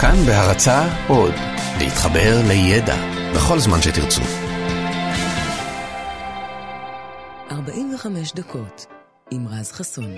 [0.00, 1.34] כאן בהרצה עוד,
[1.78, 2.96] להתחבר לידע
[3.34, 4.22] בכל זמן שתרצו.
[7.50, 8.86] 45 דקות
[9.30, 10.14] עם רז חסון.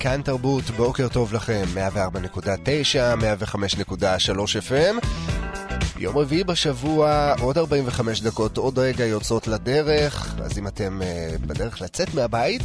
[0.00, 4.30] כאן תרבות, בוקר טוב לכם, 104.9, 105.3
[4.68, 5.29] FM.
[6.00, 6.18] יום.
[6.18, 12.14] רביעי בשבוע, עוד 45 דקות, עוד רגע יוצאות לדרך, אז אם אתם uh, בדרך לצאת
[12.14, 12.62] מהבית,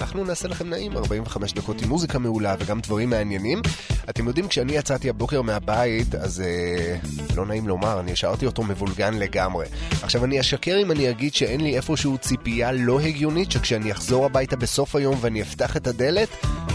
[0.00, 3.62] אנחנו נעשה לכם נעים 45 דקות עם מוזיקה מעולה וגם דברים מעניינים.
[4.10, 6.96] אתם יודעים, כשאני יצאתי הבוקר מהבית, אז אה,
[7.36, 9.66] לא נעים לומר, אני השארתי אותו מבולגן לגמרי.
[10.02, 14.56] עכשיו, אני אשקר אם אני אגיד שאין לי איפשהו ציפייה לא הגיונית, שכשאני אחזור הביתה
[14.56, 16.28] בסוף היום ואני אפתח את הדלת,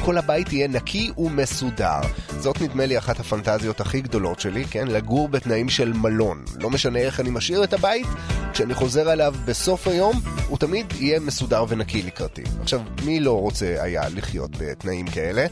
[0.06, 2.02] כל הבית יהיה נקי ומסודר.
[2.38, 4.88] זאת נדמה לי אחת הפנטזיות הכי גדולות שלי, כן?
[4.88, 6.44] לגור בתנאים של מלון.
[6.60, 8.08] לא משנה איך אני משאיר את הבית,
[8.54, 12.44] כשאני חוזר אליו בסוף היום, הוא תמיד יהיה מסודר ונקי לקראתי.
[12.62, 15.46] עכשיו, מי לא רוצה היה לחיות בתנאים כאלה?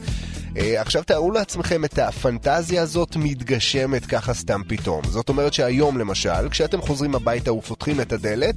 [0.54, 5.02] Uh, עכשיו תארו לעצמכם את הפנטזיה הזאת מתגשמת ככה סתם פתאום.
[5.04, 8.54] זאת אומרת שהיום למשל, כשאתם חוזרים הביתה ופותחים את הדלת,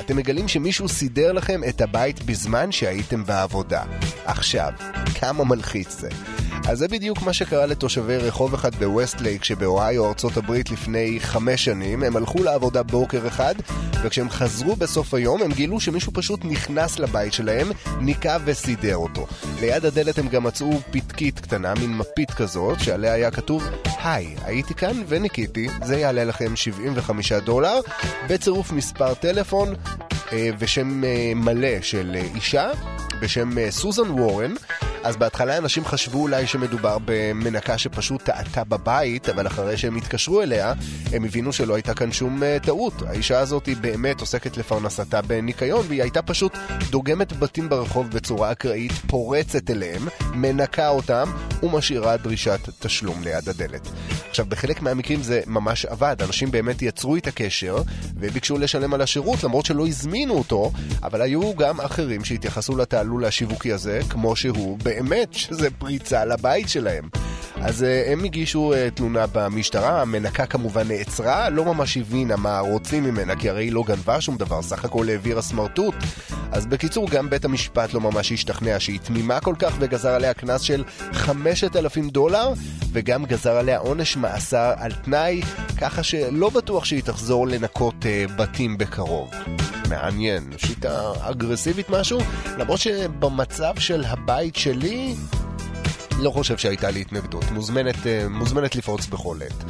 [0.00, 3.82] אתם מגלים שמישהו סידר לכם את הבית בזמן שהייתם בעבודה.
[4.24, 4.72] עכשיו,
[5.14, 6.08] כמה מלחיץ זה.
[6.68, 12.02] אז זה בדיוק מה שקרה לתושבי רחוב אחד בווסטלייק שבאוהיו, ארצות הברית, לפני חמש שנים.
[12.02, 13.54] הם הלכו לעבודה בוקר אחד,
[14.02, 19.26] וכשהם חזרו בסוף היום, הם גילו שמישהו פשוט נכנס לבית שלהם, ניקה וסידר אותו.
[19.60, 23.64] ליד הדלת הם גם מצאו פתקית קטנה, מין מפית כזאת, שעליה היה כתוב,
[24.02, 27.80] היי, הייתי כאן וניקיתי, זה יעלה לכם 75 דולר,
[28.28, 29.74] בצירוף מספר טלפון
[30.32, 32.70] אה, ושם אה, מלא של אה, אישה
[33.20, 34.54] בשם סוזן וורן.
[35.04, 40.72] אז בהתחלה אנשים חשבו אולי שמדובר במנקה שפשוט טעתה בבית, אבל אחרי שהם התקשרו אליה,
[41.12, 43.02] הם הבינו שלא הייתה כאן שום uh, טעות.
[43.02, 46.52] האישה הזאת היא באמת עוסקת לפרנסתה בניקיון, והיא הייתה פשוט
[46.90, 51.30] דוגמת בתים ברחוב בצורה אקראית, פורצת אליהם, מנקה אותם,
[51.62, 53.88] ומשאירה דרישת תשלום ליד הדלת.
[54.28, 57.82] עכשיו, בחלק מהמקרים זה ממש עבד, אנשים באמת יצרו את הקשר,
[58.14, 63.72] וביקשו לשלם על השירות, למרות שלא הזמינו אותו, אבל היו גם אחרים שהתייחסו לתעלול השיווקי
[63.72, 64.78] הזה, כמו שהוא.
[64.90, 67.08] באמת שזה פריצה לבית שלהם.
[67.62, 73.04] אז uh, הם הגישו uh, תלונה במשטרה, המנקה כמובן נעצרה, לא ממש הבינה מה רוצים
[73.04, 75.94] ממנה, כי הרי היא לא גנבה שום דבר, סך הכל העבירה סמרטוט.
[76.52, 80.60] אז בקיצור, גם בית המשפט לא ממש השתכנע שהיא תמימה כל כך, וגזר עליה קנס
[80.60, 82.52] של 5,000 דולר,
[82.92, 85.40] וגם גזר עליה עונש מאסר על תנאי,
[85.80, 89.30] ככה שלא בטוח שהיא תחזור לנקות uh, בתים בקרוב.
[89.88, 92.20] מעניין, שיטה אגרסיבית משהו,
[92.58, 95.14] למרות שבמצב של הבית שלי...
[96.20, 97.44] לא חושב שהייתה לי התנגדות.
[97.50, 99.64] מוזמנת, אה, מוזמנת לפרוץ בכל עת.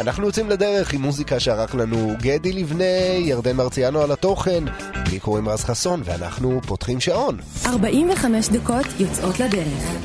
[0.00, 2.84] אנחנו יוצאים לדרך עם מוזיקה שערך לנו גדי לבנה,
[3.18, 4.64] ירדן מרציאנו על התוכן,
[5.10, 7.38] לי קוראים רז חסון, ואנחנו פותחים שעון.
[7.66, 9.96] 45 דקות יוצאות לדרך.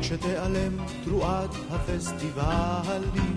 [0.00, 3.35] כשתיעלם תרועת הפסטיבלים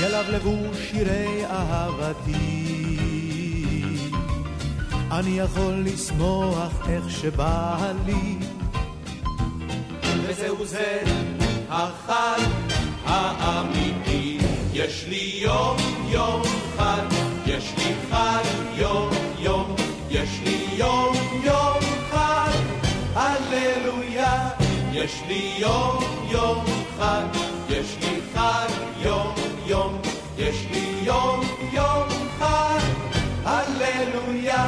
[0.00, 2.68] ילבלבו שירי אהבתי.
[5.12, 8.36] אני יכול לשמוח איך שבא לי,
[10.26, 11.02] וזהו זה
[11.70, 12.40] החג
[13.06, 14.38] האמיתי.
[14.72, 15.76] יש לי יום
[16.08, 16.42] יום
[16.76, 17.06] חג,
[17.46, 18.44] יש לי חג
[18.74, 19.76] יום יום,
[20.10, 21.78] יש לי יום יום
[22.10, 22.58] חג,
[23.14, 24.48] הללויה.
[24.92, 26.64] יש לי יום יום
[26.98, 27.26] חג,
[27.68, 28.68] יש לי חג
[29.02, 29.37] יום
[29.68, 30.00] יום,
[30.38, 31.40] יש לי יום
[31.72, 32.08] יום
[32.38, 32.78] חג,
[33.44, 34.66] הללויה.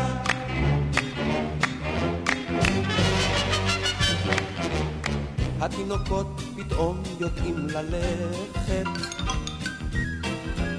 [5.60, 8.86] התינוקות פתאום יודעים ללכת,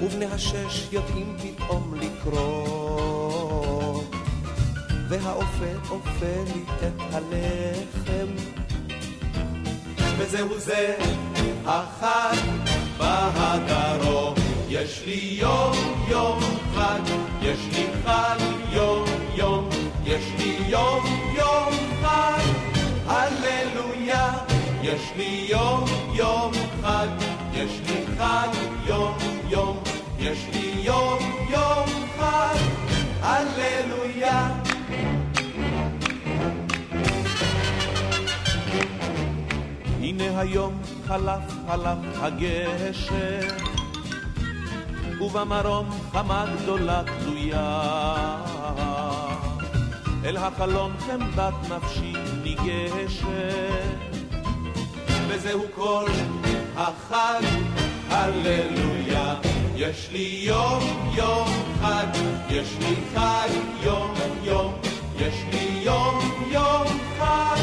[0.02, 4.02] ובני השש יודעים פתאום לקרוא,
[5.08, 8.26] והאופה אופה לי את הלחם,
[10.18, 10.96] וזהו זה
[11.66, 12.36] החג
[12.98, 13.91] בהדרום.
[14.82, 15.72] יש לי יום
[16.08, 16.40] יום
[16.74, 17.00] חג,
[17.42, 18.38] יש לי חג
[18.72, 19.68] יום יום,
[20.04, 21.04] יש לי יום
[21.36, 22.42] יום חג,
[23.06, 24.32] הללויה.
[24.82, 25.84] יש לי יום
[26.14, 26.52] יום
[26.82, 27.06] חג,
[27.54, 28.48] יש לי חג
[28.86, 29.18] יום
[29.48, 29.82] יום,
[30.18, 31.18] יש לי יום
[31.50, 31.88] יום
[32.18, 32.58] חג,
[33.22, 34.48] הללויה.
[40.00, 43.71] הנה היום חלף חלף הגשר,
[45.22, 48.36] ובמרום חמה גדולה תלויה.
[50.24, 53.26] אל החלון חמדת נפשי ניגשת,
[55.28, 56.06] וזהו כל
[56.76, 57.42] החג,
[58.08, 59.34] הללויה.
[59.76, 60.82] יש לי יום
[61.14, 61.48] יום
[61.82, 62.06] חג,
[62.50, 63.48] יש לי חג
[63.82, 64.72] יום יום,
[65.16, 66.18] יש לי יום
[66.50, 66.86] יום
[67.18, 67.62] חג,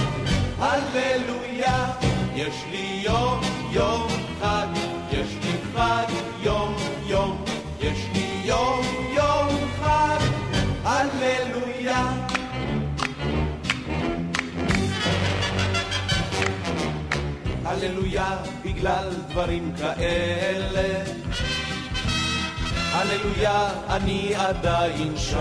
[0.59, 1.91] הללויה.
[2.35, 3.41] יש לי יום
[3.71, 4.07] יום
[4.39, 4.67] חג,
[5.11, 6.28] יש לי חג
[7.81, 8.81] יש לי יום
[9.13, 9.47] יום
[9.79, 10.19] חג,
[10.83, 12.11] הללויה.
[17.65, 21.03] הללויה בגלל דברים כאלה.
[22.91, 25.39] הללויה אני עדיין שר.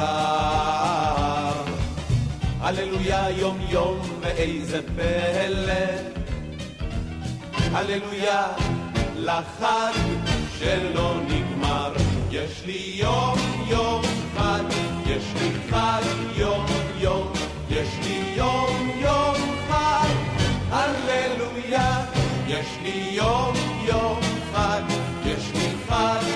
[2.60, 5.72] הללויה יום יום ואיזה פלא.
[7.72, 8.46] הללויה
[9.16, 9.92] לחג
[10.58, 12.07] שלא נגמר.
[12.30, 13.38] יש לי יום
[13.68, 14.02] יום
[14.36, 14.64] חג,
[15.06, 16.02] יש לי חג
[16.36, 16.66] יום
[17.00, 17.32] יום,
[17.70, 19.34] יש לי יום יום
[19.68, 20.14] חג,
[20.70, 22.04] הללויה.
[22.48, 23.52] יש לי יום
[23.84, 24.20] יום
[24.52, 24.82] חג,
[25.24, 26.27] יש לי חג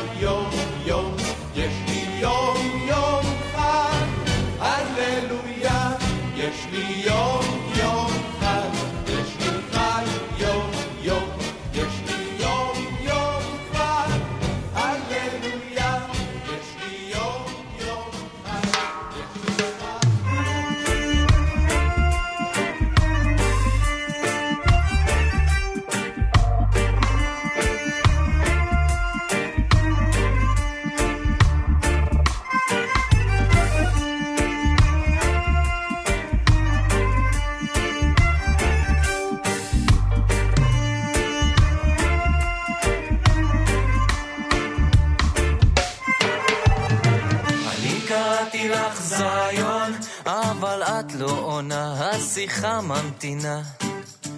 [51.70, 53.62] השיחה ממתינה.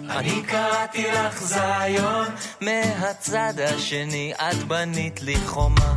[0.09, 2.27] אני קראתי לך זיון,
[2.61, 5.93] מהצד השני את בנית לי חומה.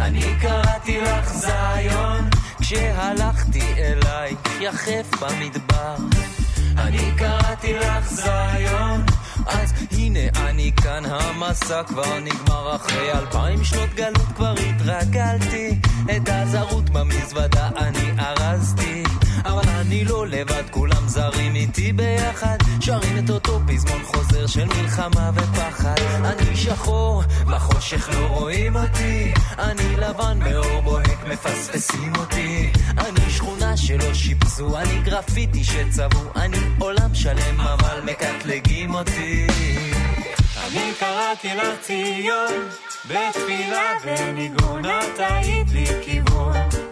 [0.00, 2.30] אני קראתי לך זיון,
[2.60, 5.96] כשהלכתי אלייך יחף במדבר.
[6.78, 9.04] אני קראתי לך זיון,
[9.46, 15.80] אז הנה אני כאן, המסע כבר נגמר אחרי אלפיים שנות גלות כבר התרגלתי,
[16.16, 19.02] את הזרות במזוודה אני ארזתי.
[19.44, 25.30] אבל אני לא לבד, כולם זרים איתי ביחד, שרים את אותו פזמון חוזר של מלחמה
[25.34, 25.94] ופחד.
[26.24, 32.70] אני שחור, בחושך לא רואים אותי, אני לבן מאור בוהק, מפספסים אותי.
[32.98, 39.46] אני שכונה שלא שיפצו, אני גרפיטי שצבעו, אני עולם שלם אבל מקטלגים אותי.
[40.66, 42.68] אני קראתי לך ציון,
[43.04, 46.91] בתפילה וניגון, את היית לי כיוון.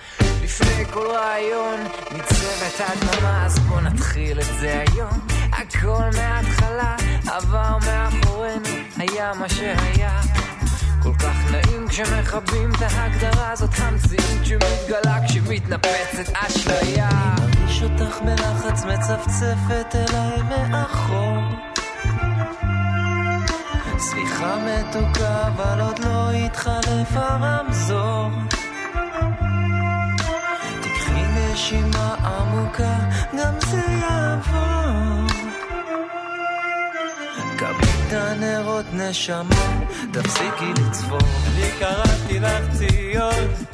[0.43, 1.79] לפני כל רעיון
[2.11, 5.19] ניצבת הדממה אז בוא נתחיל את זה היום.
[5.51, 6.95] הכל מההתחלה
[7.27, 10.21] עבר מאחורינו היה מה שהיה.
[11.03, 17.09] כל כך נעים כשמכבים את ההגדרה הזאת המציאות שמתגלה כשמתנפצת אשליה.
[17.09, 21.37] אני מרגיש אותך בלחץ מצפצפת אליי מאחור.
[23.97, 28.29] סליחה מתוקה אבל עוד לא התחלף הרמזור
[31.61, 32.97] נשימה עמוקה,
[33.37, 35.27] גם זה יעבור.
[38.11, 41.19] את הנרות נשמה, תפסיקי לצפור.
[41.19, 43.70] אני קראתי לך ציון.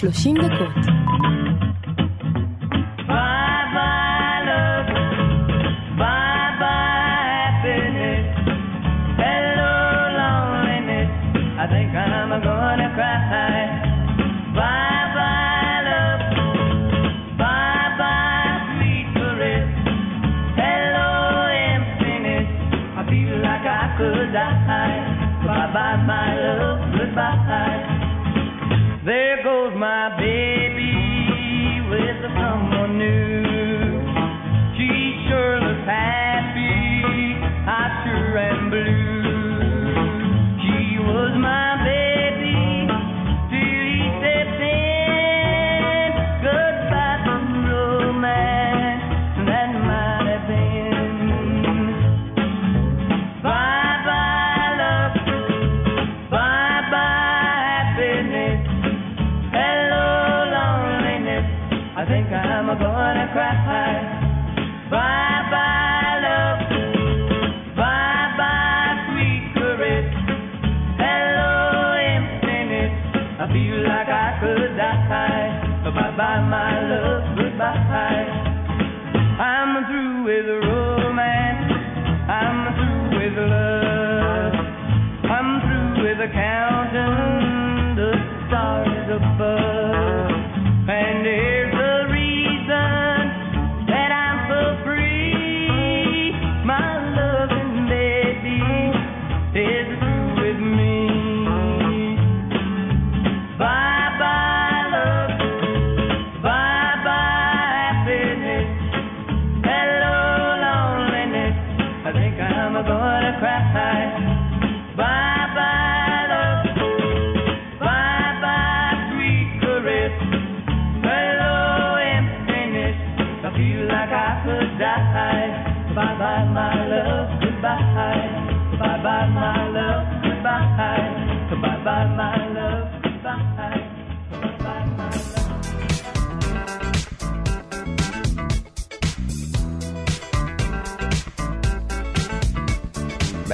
[0.00, 0.77] 30 de.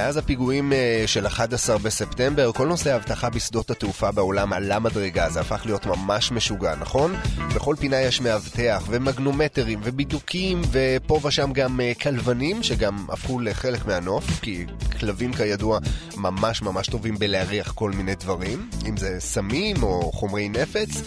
[0.05, 5.39] מאז הפיגועים אה, של 11 בספטמבר, כל נושא האבטחה בשדות התעופה בעולם עלה מדרגה, זה
[5.41, 7.13] הפך להיות ממש משוגע, נכון?
[7.55, 14.39] בכל פינה יש מאבטח ומגנומטרים ובידוקים ופה ושם גם אה, כלבנים שגם הפכו לחלק מהנוף,
[14.41, 14.65] כי
[14.99, 15.79] כלבים כידוע
[16.17, 21.01] ממש ממש טובים בלהריח כל מיני דברים, אם זה סמים או חומרי נפץ.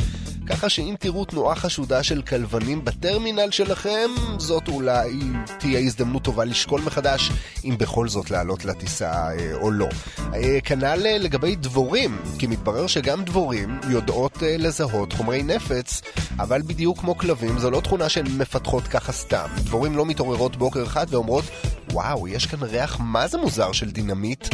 [0.48, 5.20] ככה שאם תראו תנועה חשודה של כלבנים בטרמינל שלכם, זאת אולי
[5.58, 7.30] תהיה הזדמנות טובה לשקול מחדש
[7.64, 9.88] אם בכל זאת לעלות לטיסה אה, או לא.
[10.34, 16.02] אה, כנ"ל אה, לגבי דבורים, כי מתברר שגם דבורים יודעות לזהות חומרי נפץ,
[16.38, 19.46] אבל בדיוק כמו כלבים זו לא תכונה שהן מפתחות ככה סתם.
[19.56, 21.44] דבורים לא מתעוררות בוקר אחד ואומרות,
[21.92, 24.48] וואו, יש כאן ריח מה זה מוזר של דינמיט.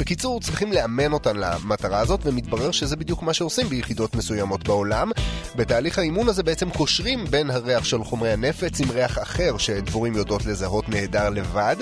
[0.00, 5.10] בקיצור, צריכים לאמן אותן למטרה הזאת, ומתברר שזה בדיוק מה שעושים ביחידות מסוימות בעולם.
[5.56, 10.46] בתהליך האימון הזה בעצם קושרים בין הריח של חומרי הנפץ עם ריח אחר שדבורים יודעות
[10.46, 11.76] לזהות נהדר לבד,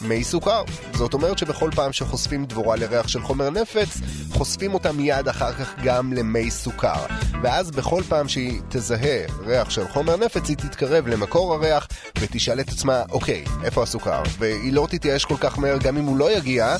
[0.00, 0.62] מי סוכר.
[0.94, 4.00] זאת אומרת שבכל פעם שחושפים דבורה לריח של חומר נפץ,
[4.32, 7.06] חושפים אותה מיד אחר כך גם למי סוכר.
[7.42, 12.68] ואז בכל פעם שהיא תזהה ריח של חומר נפץ, היא תתקרב למקור הריח ותשאל את
[12.68, 14.22] עצמה, אוקיי, איפה הסוכר?
[14.38, 16.76] והיא לא תתייאש כל כך מהר גם אם הוא לא יגיע,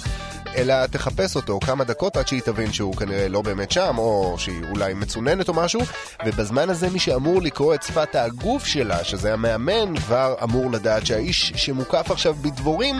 [0.56, 4.62] אלא תחפש אותו כמה דקות עד שהיא תבין שהוא כנראה לא באמת שם, או שהיא
[4.70, 5.80] אולי מצוננת או משהו,
[6.26, 11.52] ובזמן הזה מי שאמור לקרוא את שפת הגוף שלה, שזה המאמן, כבר אמור לדעת שהאיש
[11.56, 12.96] שמוקף עכשיו בדבורים,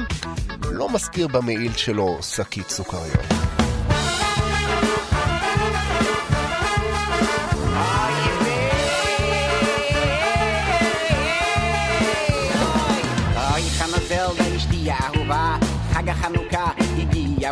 [0.71, 3.68] לא מזכיר במעיל שלו שקית סוכריות.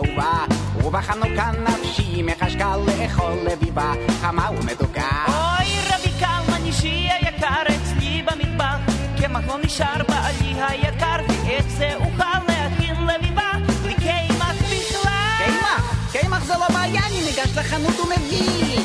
[0.00, 0.44] ובא,
[0.84, 5.24] ובחנוכה נפשי מחשקה לאכול לביבה, חמה ומתוקה.
[5.28, 8.76] אוי רבי קלמן אישי היקר אצלי במטבח
[9.20, 13.50] קמח לא נשאר בעלי היקר ואיך זה אוכל להכין לביבה
[13.82, 18.80] בלי קמח בכלל קמח, קמח זה לא בעיה, אני ניגש לחנות ומביא.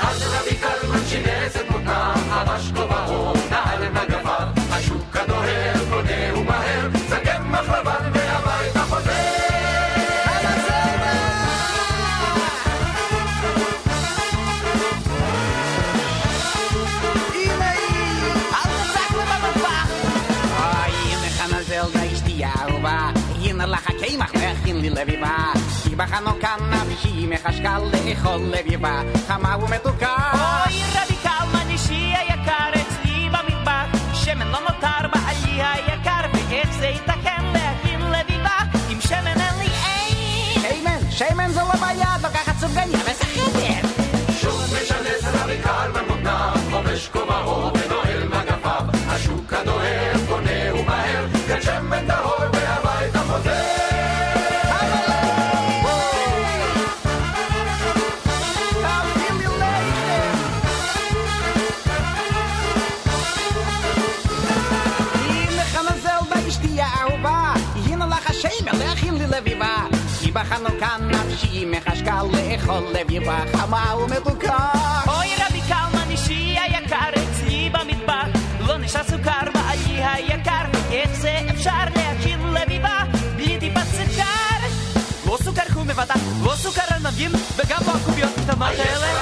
[0.00, 3.32] אז רבי קלמן שינס את מותניו, חבש כובעו,
[27.44, 30.16] מחשקה לאכול לביבה, חמה ומתוקה.
[30.32, 37.44] אוי רבי קלמן אישי היקר אצלי במטבח שמן לא נותר בעלי היקר ואיך זה ייתכן
[37.52, 38.56] להכין לביבה
[38.88, 39.68] עם שמן אין לי
[40.64, 42.16] אין שמן, שמן זה לא בעיה,
[72.72, 74.68] לאכול לביבה, חמה ומתוקה.
[75.08, 78.26] אוי רבי קלמן אישי היקר אצלי במטבח
[78.60, 82.98] לא נשאר סוכר בעלי היקר איך זה אפשר להכין לביבה
[83.36, 84.66] בלי טיפת סוכר
[85.26, 89.21] לא סוכר חום בוודאי לא סוכר ענבים וגם לא הקוביות הקטנות האלה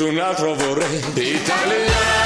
[0.00, 0.84] ήσουν άνθρωπο ρε.
[1.20, 2.17] Ιταλιά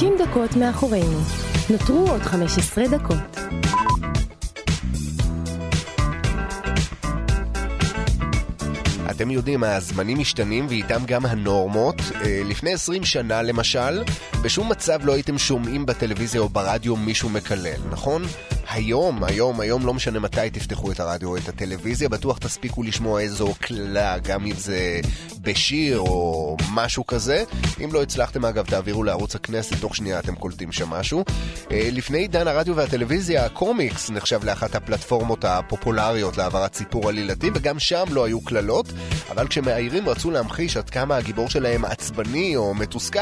[0.00, 1.18] 50 דקות מאחורינו.
[1.70, 3.36] נותרו עוד 15 דקות.
[9.10, 11.96] אתם יודעים, הזמנים משתנים ואיתם גם הנורמות.
[12.14, 14.02] אה, לפני 20 שנה, למשל,
[14.42, 18.22] בשום מצב לא הייתם שומעים בטלוויזיה או ברדיו מישהו מקלל, נכון?
[18.72, 23.20] היום, היום, היום לא משנה מתי תפתחו את הרדיו או את הטלוויזיה, בטוח תספיקו לשמוע
[23.20, 25.00] איזו קללה, גם אם זה
[25.40, 27.44] בשיר או משהו כזה.
[27.84, 31.24] אם לא הצלחתם אגב, תעבירו לערוץ הכנסת, תוך שנייה אתם קולטים שם משהו.
[31.70, 38.04] אה, לפני עידן הרדיו והטלוויזיה, הקומיקס נחשב לאחת הפלטפורמות הפופולריות להעברת סיפור עלילתי, וגם שם
[38.10, 38.86] לא היו קללות,
[39.30, 43.20] אבל כשמאיירים רצו להמחיש עד כמה הגיבור שלהם עצבני או מתוסכל,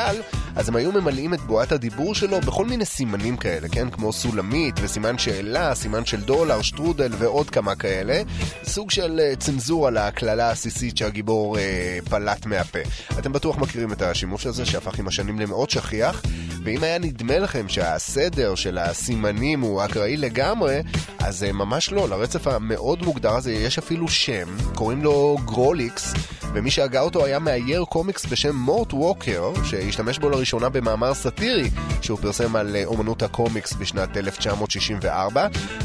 [0.56, 3.90] אז הם היו ממלאים את בועת הדיבור שלו בכל מיני סימנים כאלה, כן?
[3.90, 8.22] כמו סולמית וסימן שאלה, סימן של דולר, שטרודל ועוד כמה כאלה.
[8.64, 12.78] סוג של אה, צנזורה לקללה העסיסית שהגיבור אה, פלט מהפה.
[13.18, 16.22] אתם בטוח מכירים את השימוש הזה שהפך עם השנים למאוד שכיח,
[16.64, 20.80] ואם היה נדמה לכם שהסדר של הסימנים הוא אקראי לגמרי,
[21.18, 26.14] אז אה, ממש לא, לרצף המאוד מוגדר הזה יש אפילו שם, קוראים לו grawlix,
[26.54, 31.70] ומי שהגה אותו היה מאייר קומיקס בשם מורט ווקר, שהשתמש בו לראשונה במאמר סאטירי
[32.02, 35.27] שהוא פרסם על אה, אומנות הקומיקס בשנת 1964.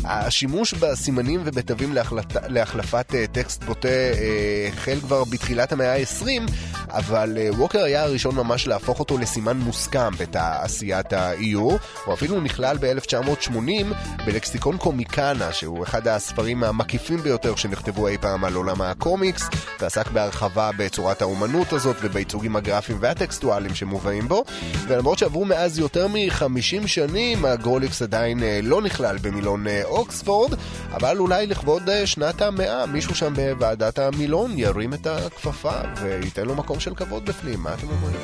[0.06, 6.52] השימוש בסימנים ובתווים להחלט, להחלפת אה, טקסט בוטה אה, החל כבר בתחילת המאה ה-20,
[6.90, 11.78] אבל אה, ווקר היה הראשון ממש להפוך אותו לסימן מוסכם בתעשיית האיור.
[12.06, 13.94] הוא אפילו נכלל ב-1980
[14.26, 20.70] בלקסיקון קומיקנה, שהוא אחד הספרים המקיפים ביותר שנכתבו אי פעם על עולם הקומיקס, ועסק בהרחבה
[20.78, 24.44] בצורת האומנות הזאת ובייצוגים הגרפיים והטקסטואליים שמובאים בו.
[24.88, 30.54] ולמרות שעברו מאז יותר מ-50 שנים, הגרוליקס עדיין לא נכלל במילון אה, אוקספורד,
[30.92, 36.56] אבל אולי לכבוד אה, שנת המאה, מישהו שם בוועדת המילון ירים את הכפפה וייתן לו
[36.56, 38.18] מקום של כבוד בפנים, מה אתם אומרים?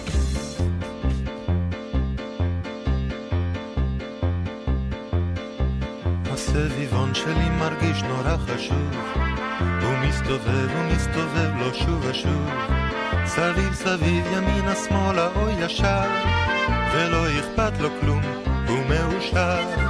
[6.31, 8.95] הסביבון שלי מרגיש נורא חשוב
[9.81, 12.49] הוא מסתובב, הוא מסתובב לו שוב ושוב.
[13.25, 16.09] סביב סביב ימינה שמאלה או ישר
[16.93, 18.21] ולא אכפת לו כלום,
[18.67, 19.89] הוא מאושר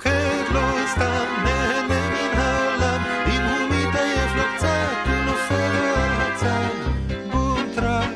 [0.00, 3.00] רוקד לו סתם נהנה מן העולם.
[3.26, 6.74] אם הוא מתעייף לו קצת הוא נופל לו על הצד.
[7.30, 8.06] בום טראח,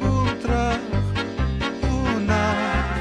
[0.00, 0.76] בום טראח
[1.80, 2.98] הוא נח.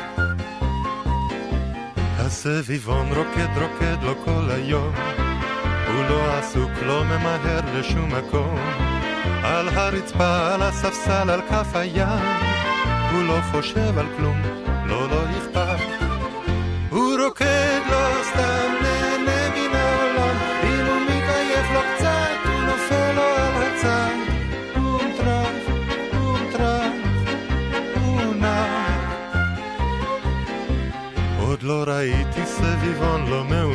[2.20, 4.94] הסביבון רוקד רוקד לו כל היום.
[5.88, 8.60] הוא לא עסוק, לא ממהר לשום מקום.
[9.44, 12.24] על הרצפה, על הספסל, על כף הים.
[13.12, 14.42] הוא לא חושב על כלום,
[14.86, 15.23] לא, לא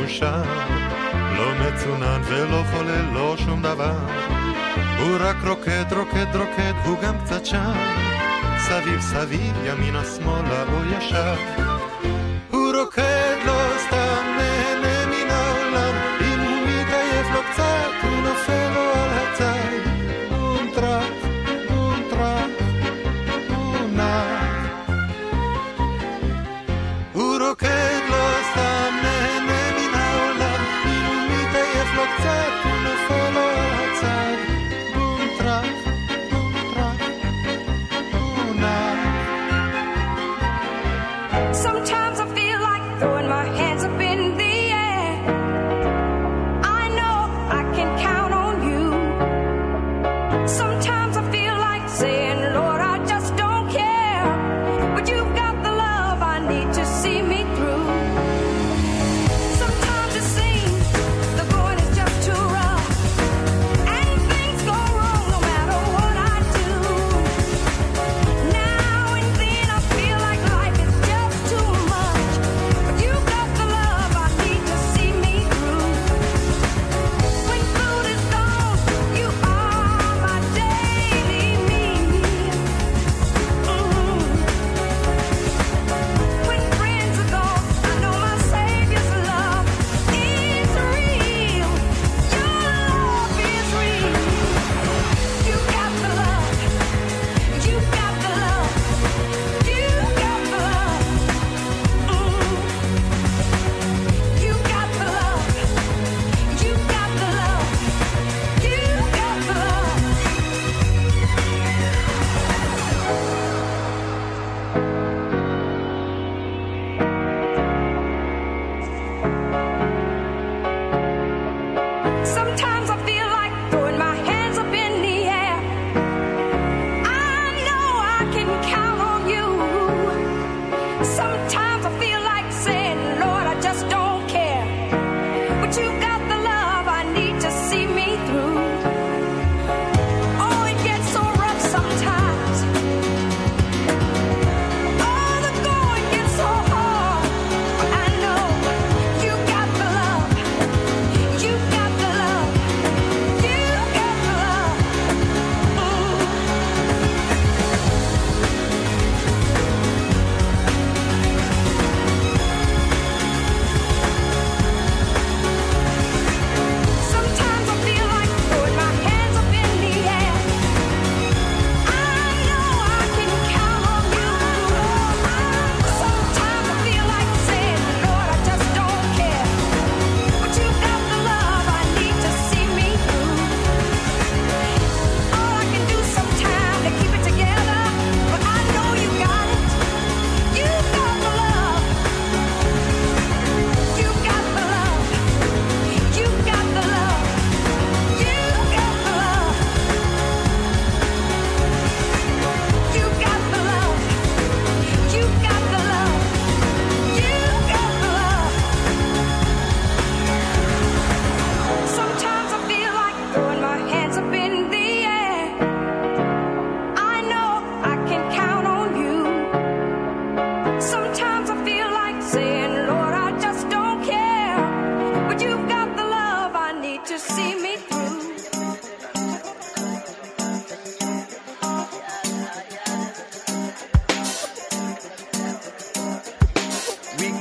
[0.09, 0.43] מאושר
[1.37, 3.97] לא מצונן ולא חולל, לא שום דבר.
[4.99, 7.73] הוא רק רוקד, רוקד, רוקד, הוא גם קצת שם.
[8.57, 11.35] סביב סביב, ימינה שמאלה או ישר.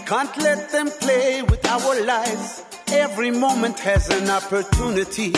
[0.09, 2.65] Can't let them play with our lives.
[2.91, 5.33] Every moment has an opportunity.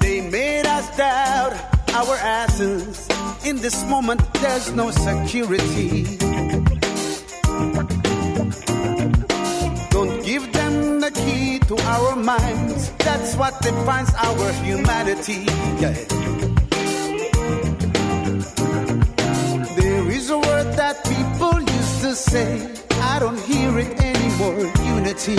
[0.00, 1.54] They made us doubt
[1.94, 3.08] our asses.
[3.46, 6.18] In this moment, there's no security.
[9.94, 12.90] Don't give them the key to our minds.
[12.98, 15.46] That's what defines our humanity.
[15.78, 16.41] Yeah.
[20.76, 22.68] That people used to say.
[23.12, 24.72] I don't hear it anymore.
[24.96, 25.36] Unity.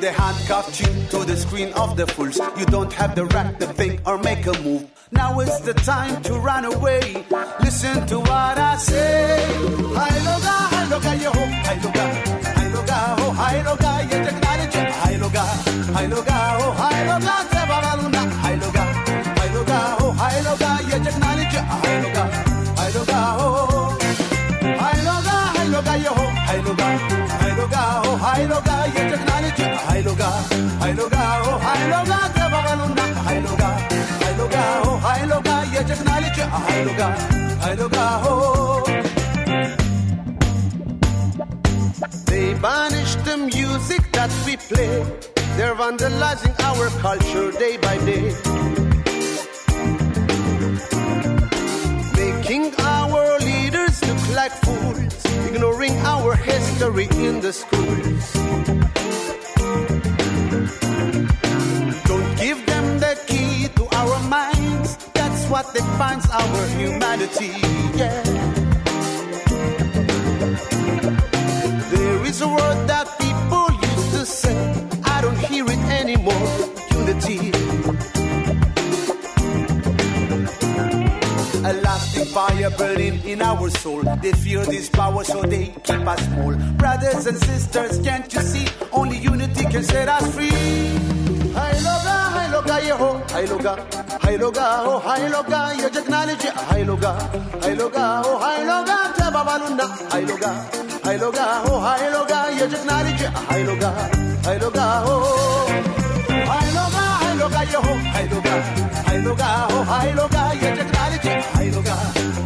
[0.00, 2.40] They handcuffed you to the screen of the fools.
[2.58, 4.90] You don't have the right to think or make a move.
[5.12, 7.24] Now is the time to run away.
[7.60, 9.44] Listen to what I say.
[9.98, 12.04] Hi loga, hi loga, yo, hi loga,
[12.56, 15.44] hi loga, oh, hi loga, ye technology, hi loga,
[15.94, 17.51] hi loga, oh, hi
[20.94, 22.76] oh, oh,
[37.74, 39.02] oh, oh, oh.
[42.26, 45.04] They banish the music that we play.
[45.56, 48.91] They're vandalizing our culture day by day.
[54.42, 58.24] Like fools, ignoring our history in the schools.
[62.10, 64.96] Don't give them the key to our minds.
[65.14, 67.52] That's what defines our humanity.
[67.94, 68.22] Yeah.
[71.92, 74.58] There is a word that people used to say.
[75.04, 76.48] I don't hear it anymore.
[76.98, 77.61] Unity.
[82.32, 84.02] fire burning in our soul.
[84.22, 86.54] They fear this power, so they keep us small.
[86.80, 88.66] Brothers and sisters, can't you see?
[88.92, 90.48] Only unity can set us free.
[91.58, 93.72] Hailoga, Hailoga, Yeho, Hailoga,
[94.24, 97.12] Hailoga, Oh, Hailoga, your technology, Hailoga,
[97.64, 100.50] Hailoga, Oh, Hailoga, Tababaluna, Hailoga,
[101.06, 103.90] Hailoga, Oh, Hailoga, your technology, Hailoga,
[104.46, 105.68] Hailoga, Oh,
[106.52, 108.54] Hailoga, Hailoga, Yeho, Hailoga,
[109.08, 111.91] Hailoga, Oh, Hailoga, your technology, Hailoga.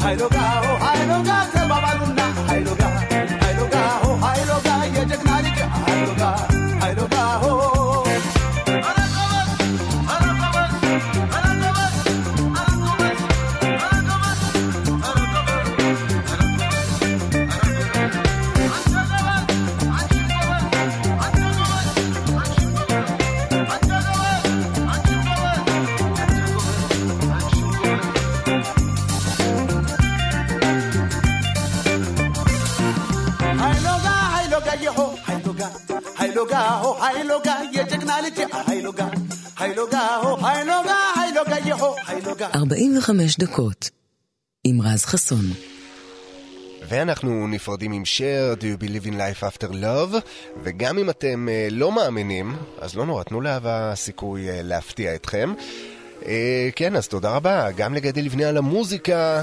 [0.07, 1.56] High Logao, High Logao.
[42.73, 43.91] 45 דקות
[44.65, 45.45] עם רז חסון.
[46.89, 50.17] ואנחנו נפרדים עם שר, Do you believe in life after love,
[50.63, 55.55] וגם אם אתם אה, לא מאמינים, אז לא נורא, תנו לאהבה סיכוי אה, להפתיע אתכם.
[56.29, 59.43] אה, כן, אז תודה רבה, גם לגדי לבנה על המוזיקה,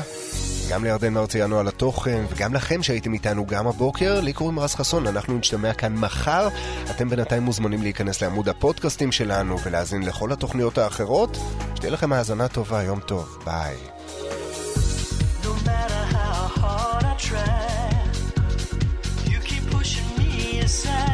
[0.70, 4.22] גם לירדן מרציאנו על התוכן, וגם לכם שהייתם איתנו גם הבוקר.
[4.22, 6.48] לי קוראים רז חסון, אנחנו נשתמע כאן מחר.
[6.92, 11.38] אתם בינתיים מוזמנים להיכנס לעמוד הפודקאסטים שלנו ולהאזין לכל התוכניות האחרות.
[11.76, 13.76] שתהיה לכם האזנה טובה, יום טוב, ביי.
[20.86, 21.13] No.